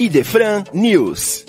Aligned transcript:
Idefran 0.00 0.64
News. 0.72 1.44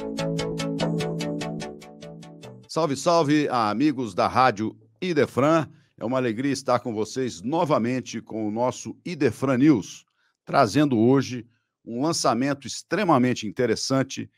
Salve, 2.67 2.97
salve, 2.97 3.47
amigos 3.47 4.13
da 4.13 4.27
Rádio 4.27 4.77
Idefran. 5.01 5.69
É 5.97 6.03
uma 6.03 6.17
alegria 6.17 6.51
estar 6.51 6.81
com 6.81 6.93
vocês 6.93 7.41
novamente 7.41 8.21
com 8.21 8.45
o 8.45 8.51
nosso 8.51 8.93
Idefran 9.05 9.55
News, 9.55 10.05
trazendo 10.43 10.99
hoje 10.99 11.47
um 11.85 12.01
lançamento 12.01 12.67
extremamente 12.67 13.47
interessante, 13.47 14.29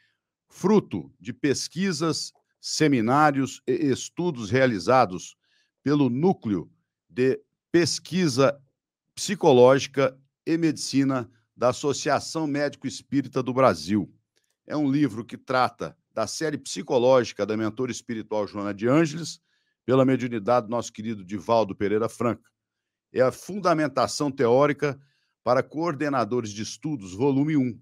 fruto 0.48 1.12
de 1.20 1.34
pesquisas, 1.34 2.32
seminários 2.62 3.64
e 3.68 3.74
estudos 3.88 4.52
realizados 4.52 5.36
pelo 5.82 6.08
Núcleo 6.08 6.70
de 7.10 7.42
Pesquisa 7.72 8.62
Psicológica 9.16 10.16
e 10.46 10.56
Medicina 10.56 11.28
da 11.56 11.70
Associação 11.70 12.48
Médico 12.48 12.88
Espírita 12.88 13.44
do 13.44 13.54
Brasil. 13.54 14.12
É 14.66 14.76
um 14.76 14.90
livro 14.90 15.24
que 15.24 15.38
trata 15.38 15.98
da 16.14 16.28
série 16.28 16.58
psicológica 16.58 17.46
da 17.46 17.58
mentora 17.58 17.92
espiritual 17.92 18.48
Joana 18.48 18.74
de 18.74 18.88
Ângeles, 18.88 19.40
pela 19.86 20.06
mediunidade 20.06 20.68
do 20.68 20.72
nosso 20.72 20.92
querido 20.92 21.24
Divaldo 21.24 21.76
Pereira 21.76 22.08
Franca. 22.08 22.50
É 23.12 23.22
a 23.22 23.32
fundamentação 23.32 24.32
teórica 24.32 25.00
para 25.44 25.62
coordenadores 25.62 26.52
de 26.52 26.62
estudos, 26.62 27.14
volume 27.14 27.58
1. 27.58 27.80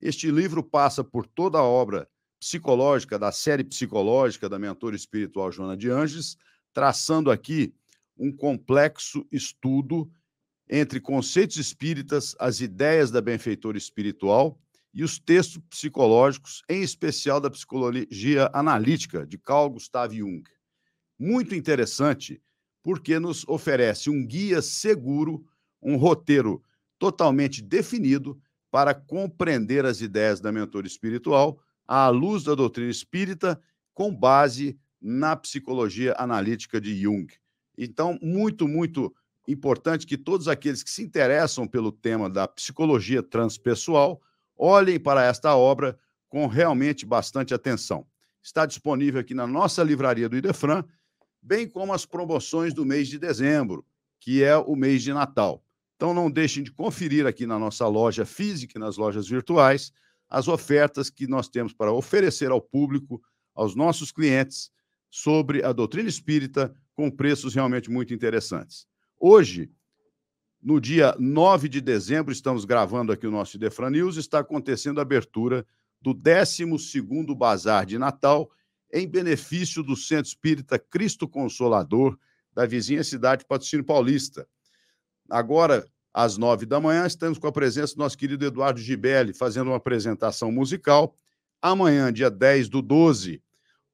Este 0.00 0.30
livro 0.30 0.62
passa 0.62 1.04
por 1.04 1.26
toda 1.26 1.58
a 1.58 1.62
obra 1.62 2.08
psicológica, 2.40 3.18
da 3.18 3.30
série 3.30 3.62
psicológica 3.62 4.48
da 4.48 4.58
mentora 4.58 4.96
espiritual 4.96 5.52
Joana 5.52 5.76
de 5.76 5.88
Ângeles, 5.88 6.36
traçando 6.72 7.30
aqui 7.30 7.72
um 8.16 8.34
complexo 8.34 9.24
estudo 9.30 10.10
entre 10.74 10.98
conceitos 11.00 11.58
espíritas, 11.58 12.34
as 12.40 12.62
ideias 12.62 13.10
da 13.10 13.20
benfeitora 13.20 13.76
espiritual 13.76 14.58
e 14.94 15.04
os 15.04 15.18
textos 15.18 15.62
psicológicos, 15.68 16.62
em 16.66 16.80
especial 16.80 17.38
da 17.38 17.50
psicologia 17.50 18.50
analítica 18.54 19.26
de 19.26 19.36
Carl 19.36 19.68
Gustav 19.68 20.14
Jung. 20.14 20.42
Muito 21.18 21.54
interessante, 21.54 22.40
porque 22.82 23.18
nos 23.18 23.46
oferece 23.46 24.08
um 24.08 24.26
guia 24.26 24.62
seguro, 24.62 25.44
um 25.82 25.96
roteiro 25.96 26.62
totalmente 26.98 27.60
definido 27.60 28.40
para 28.70 28.94
compreender 28.94 29.84
as 29.84 30.00
ideias 30.00 30.40
da 30.40 30.50
mentora 30.50 30.86
espiritual 30.86 31.60
à 31.86 32.08
luz 32.08 32.44
da 32.44 32.54
doutrina 32.54 32.90
espírita, 32.90 33.60
com 33.92 34.14
base 34.14 34.78
na 34.98 35.36
psicologia 35.36 36.14
analítica 36.16 36.80
de 36.80 36.98
Jung. 36.98 37.26
Então, 37.76 38.18
muito, 38.22 38.66
muito 38.66 39.14
importante 39.46 40.06
que 40.06 40.16
todos 40.16 40.48
aqueles 40.48 40.82
que 40.82 40.90
se 40.90 41.02
interessam 41.02 41.66
pelo 41.66 41.90
tema 41.90 42.30
da 42.30 42.46
psicologia 42.46 43.22
transpessoal 43.22 44.20
olhem 44.56 44.98
para 45.00 45.24
esta 45.24 45.56
obra 45.56 45.98
com 46.28 46.46
realmente 46.46 47.04
bastante 47.04 47.52
atenção. 47.52 48.06
Está 48.42 48.66
disponível 48.66 49.20
aqui 49.20 49.34
na 49.34 49.46
nossa 49.46 49.82
livraria 49.82 50.28
do 50.28 50.36
Idefran, 50.36 50.84
bem 51.40 51.68
como 51.68 51.92
as 51.92 52.06
promoções 52.06 52.72
do 52.72 52.84
mês 52.84 53.08
de 53.08 53.18
dezembro, 53.18 53.84
que 54.20 54.42
é 54.42 54.56
o 54.56 54.76
mês 54.76 55.02
de 55.02 55.12
Natal. 55.12 55.64
Então 55.96 56.14
não 56.14 56.30
deixem 56.30 56.62
de 56.62 56.72
conferir 56.72 57.26
aqui 57.26 57.46
na 57.46 57.58
nossa 57.58 57.86
loja 57.86 58.24
física 58.24 58.78
e 58.78 58.80
nas 58.80 58.96
lojas 58.96 59.28
virtuais 59.28 59.92
as 60.28 60.48
ofertas 60.48 61.10
que 61.10 61.26
nós 61.26 61.48
temos 61.48 61.72
para 61.72 61.92
oferecer 61.92 62.50
ao 62.50 62.60
público, 62.60 63.22
aos 63.54 63.74
nossos 63.74 64.10
clientes, 64.10 64.70
sobre 65.10 65.62
a 65.62 65.72
doutrina 65.72 66.08
espírita 66.08 66.74
com 66.94 67.10
preços 67.10 67.54
realmente 67.54 67.90
muito 67.90 68.14
interessantes. 68.14 68.86
Hoje, 69.24 69.70
no 70.60 70.80
dia 70.80 71.14
9 71.16 71.68
de 71.68 71.80
dezembro, 71.80 72.32
estamos 72.32 72.64
gravando 72.64 73.12
aqui 73.12 73.24
o 73.24 73.30
nosso 73.30 73.56
Defran 73.56 73.90
News, 73.90 74.16
está 74.16 74.40
acontecendo 74.40 74.98
a 74.98 75.02
abertura 75.02 75.64
do 76.00 76.12
12º 76.12 77.32
Bazar 77.32 77.86
de 77.86 77.98
Natal 77.98 78.50
em 78.92 79.06
benefício 79.06 79.80
do 79.80 79.94
Centro 79.94 80.26
Espírita 80.26 80.76
Cristo 80.76 81.28
Consolador 81.28 82.18
da 82.52 82.66
vizinha 82.66 83.04
cidade 83.04 83.42
de 83.42 83.46
Patrocínio 83.46 83.86
Paulista. 83.86 84.44
Agora, 85.30 85.86
às 86.12 86.36
nove 86.36 86.66
da 86.66 86.80
manhã, 86.80 87.06
estamos 87.06 87.38
com 87.38 87.46
a 87.46 87.52
presença 87.52 87.94
do 87.94 87.98
nosso 88.00 88.18
querido 88.18 88.44
Eduardo 88.44 88.80
Gibelli, 88.80 89.32
fazendo 89.32 89.68
uma 89.68 89.76
apresentação 89.76 90.50
musical. 90.50 91.14
Amanhã, 91.62 92.12
dia 92.12 92.28
10 92.28 92.68
do 92.68 92.82
12, 92.82 93.40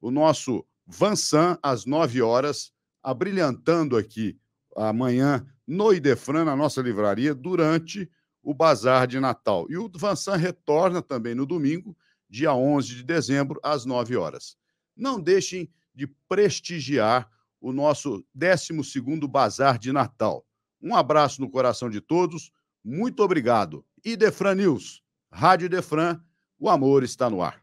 o 0.01 0.09
nosso 0.09 0.65
Vansan, 0.87 1.55
às 1.61 1.85
nove 1.85 2.19
horas, 2.19 2.73
abrilhantando 3.03 3.95
aqui 3.95 4.35
amanhã 4.75 5.45
no 5.67 5.93
Idefran, 5.93 6.45
na 6.45 6.55
nossa 6.55 6.81
livraria, 6.81 7.33
durante 7.33 8.09
o 8.41 8.53
Bazar 8.53 9.07
de 9.07 9.19
Natal. 9.19 9.67
E 9.69 9.77
o 9.77 9.89
Vansan 9.93 10.35
retorna 10.35 11.01
também 11.01 11.35
no 11.35 11.45
domingo, 11.45 11.95
dia 12.29 12.53
11 12.53 12.95
de 12.95 13.03
dezembro, 13.03 13.59
às 13.63 13.85
9 13.85 14.15
horas. 14.15 14.57
Não 14.95 15.19
deixem 15.19 15.69
de 15.93 16.07
prestigiar 16.27 17.29
o 17.61 17.71
nosso 17.71 18.23
12º 18.37 19.27
Bazar 19.27 19.77
de 19.77 19.91
Natal. 19.91 20.45
Um 20.81 20.95
abraço 20.95 21.41
no 21.41 21.49
coração 21.49 21.89
de 21.89 21.99
todos, 21.99 22.51
muito 22.83 23.21
obrigado. 23.21 23.85
Idefran 24.03 24.55
News, 24.55 25.01
Rádio 25.31 25.65
Idefran, 25.65 26.19
o 26.57 26.69
amor 26.69 27.03
está 27.03 27.29
no 27.29 27.41
ar. 27.41 27.61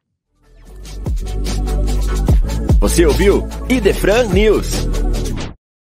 Você 2.79 3.07
ouviu 3.07 3.43
Idefran 3.69 4.29
News. 4.29 5.06